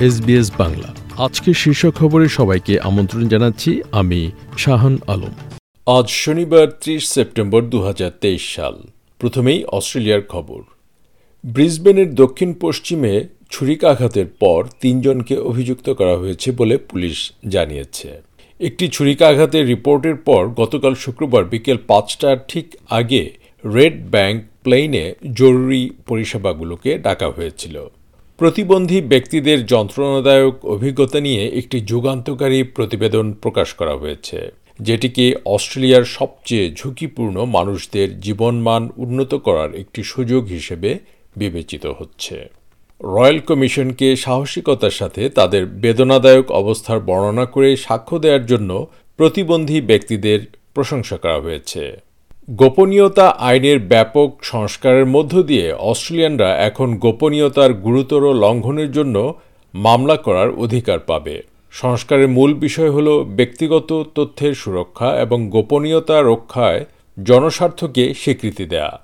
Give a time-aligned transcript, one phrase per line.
[0.00, 5.34] SBS Bangla. আজকে শীর্ষ খবরে সবাইকে আমন্ত্রণ জানাচ্ছি আমি শাহান আলম।
[5.86, 8.82] আজ শনিবার ত্রিশ সেপ্টেম্বর দু হাজার তেইশ সাল।
[9.18, 10.62] প্রথমেই অস্ট্রেলিয়ার খবর।
[11.46, 18.22] ব্রিসবেনের দক্ষিণ পশ্চিমে ছুরিকাঘাতের পর তিনজনকে অভিযুক্ত করা হয়েছে বলে পুলিশ জানিয়েছে।
[18.60, 26.98] একটি ছুরিকাঘাতের রিপোর্টের পর গতকাল শুক্রবার বিকেল পাঁচটার ঠিক আগে রেড ব্যাংক প্লেনে জরুরি পরিষেবাগুলোকে
[26.98, 27.90] ডাকা হয়েছিল।
[28.38, 37.44] প্রতিবন্ধী ব্যক্তিদের যন্ত্রণাদায়ক অভিজ্ঞতা নিয়ে একটি যুগান্তকারী প্রতিবেদন প্রকাশ করা হয়েছে। যেটিকে অস্ট্রেলিয়ার সবচেয়ে ঝুঁকিপূর্ণ
[37.44, 40.98] মানুষদের জীবনমান উন্নত করার একটি সুযোগ হিসেবে
[41.36, 42.48] বিবেচিত হচ্ছে।
[43.04, 48.86] রয়্যাল কমিশনকে সাহসিকতার সাথে তাদের বেদনাদায়ক অবস্থার বর্ণনা করে সাক্ষ্য দেওয়ার জন্য
[49.16, 50.40] প্রতিবন্ধী ব্যক্তিদের
[50.74, 52.07] প্রশংসা করা হয়েছে।
[52.48, 59.34] গোপনীয়তা আইনের ব্যাপক সংস্কারের মধ্য দিয়ে অস্ট্রেলিয়ানরা এখন গোপনীয়তার গুরুতর লঙ্ঘনের জন্য
[59.74, 66.84] মামলা করার অধিকার পাবে। সংস্কারের মূল বিষয় হল ব্যক্তিগত তথ্যের সুরক্ষা এবং গোপনীয়তা রক্ষায়
[67.24, 69.00] জনস্বার্থকে স্বীকৃতি দেয়া।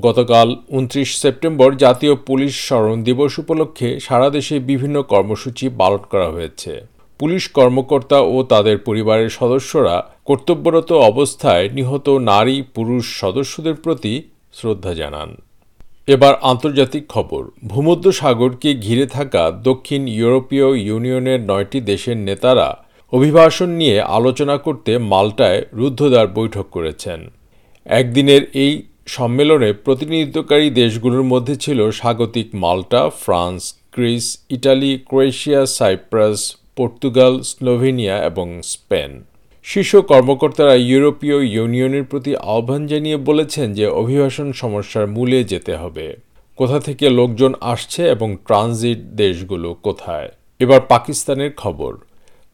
[0.00, 6.86] গতকাল উনত্রিশ সেপ্টেম্বর জাতীয় পুলিশ স্মরণ দিবস উপলক্ষে সারা দেশে বিভিন্ন কর্মসূচি পালন করা হয়েছে।
[7.18, 15.36] পুলিশ কর্মকর্তা ও তাদের পরিবারের সদস্যরা কর্তব্যরত অবস্থায় নিহত নারী পুরুষ সদস্যদের প্রতি শ্রদ্ধা জানান।
[16.06, 22.68] এবার আন্তর্জাতিক খবর। ভূমধ্য সাগরকে ঘিরে থাকা দক্ষিণ ইউরোপীয় ইউনিয়নের নয়টি দেশের নেতারা
[23.12, 27.30] অভিভাষণ নিয়ে আলোচনা করতে মাল্টায় রুদ্ধদ্বার বৈঠক করেছেন।
[27.86, 37.40] একদিনের এই সম্মেলনে প্রতিনিধিত্বকারী দেশগুলোর মধ্যে ছিল স্বাগতিক Malta, France, Greece, Italy, Croatia, Cyprus, Portugal,
[37.40, 39.12] Slovenia এবং স্পেন।
[39.68, 46.16] শীর্ষ কর্মকর্তারা ইউরোপীয় ইউনিয়নের প্রতি আহ্বান জানিয়ে বলেছেন যে অভিবাসন সমস্যার মূলে যেতে হবে।
[46.56, 50.28] কোথা থেকে লোকজন আসছে এবং ট্রানজিট দেশগুলো কোথায়?
[50.60, 51.96] এবার পাকিস্তানের খবর।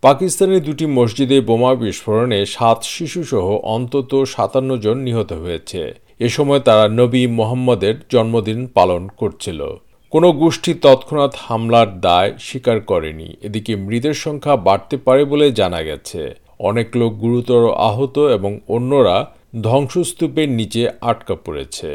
[0.00, 6.88] পাকিস্তানের দুটি মসজিদে বোমা বিস্ফোরণে সাত শিশুসহ অন্তত সাতান্ন জন নিহত হয়েছে। এ সময় তারা
[6.88, 9.76] নবী মোহাম্মদের জন্মদিন পালন করছিল।
[10.10, 16.41] কোনো গোষ্ঠী তৎক্ষণাৎ হামলার দায় স্বীকার করেনি। এদিকে মৃতের সংখ্যা বাড়তে পারে বলে জানা গেছে।
[16.62, 19.16] অনেক লোক গুরুতর আহত এবং অন্যরা
[19.62, 21.90] ধ্বংসস্তূপের নিচে আটকা পড়েছে।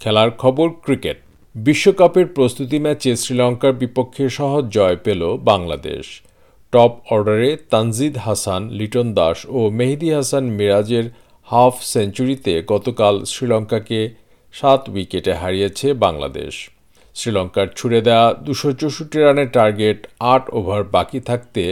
[0.00, 1.18] খেলার খবর, ক্রিকেট।
[1.54, 6.04] বিশ্বকাপের প্রস্তুতি ম্যাচে শ্রীলঙ্কার বিপক্ষে সহজ জয় পেল বাংলাদেশ।
[6.72, 11.06] টপ অর্ডারে তানজিদ হাসান, লিটন দাস ও মেহেদি হাসান মিরাজের
[11.48, 14.00] হাফ সেঞ্চুরিতে গতকাল শ্রীলঙ্কাকে
[14.54, 16.54] সাত উইকেটে হারিয়েছে বাংলাদেশ।
[17.16, 19.98] শ্রীলঙ্কার ছুড়ে দেওয়া দুশো চৌষট্টি রানের টার্গেট
[20.34, 21.62] আট ওভার বাকি থাকতে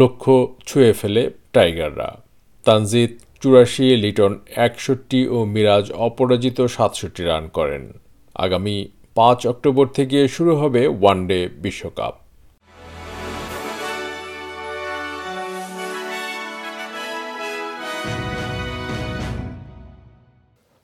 [0.00, 2.22] লক্ষ্য ছুঁয়ে ফেলে টাইগাররা।
[2.64, 3.10] তানজিদ
[3.40, 7.92] চুরাশি, লিটন একষট্টি ও মিরাজ অপরাজিত সাতষট্টি রান করেন।
[8.34, 12.14] আগামী পাঁচ অক্টোবর থেকে শুরু হবে ওয়ানডে বিশ্বকাপ।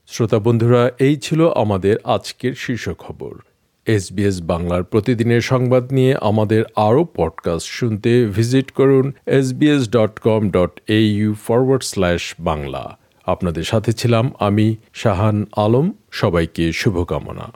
[0.07, 3.48] শ্রোতা বন্ধুরা, এই ছিল আমাদের আজকের শীর্ষ খবর।
[3.89, 10.81] এসবিএস বাংলার প্রতিদিনের সংবাদ নিয়ে আমাদের আরও পডকাস্ট শুনতে ভিজিট করুন SBS dot com dot
[10.87, 12.99] A U forward slash Bangla.
[13.27, 17.53] আপনাদের সাথে ছিলাম আমি শাহান আলম। সবাইকে শুভকামনা।